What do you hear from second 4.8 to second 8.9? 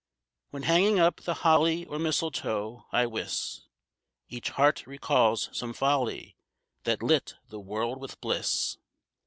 recalls some folly that lit the world with bliss.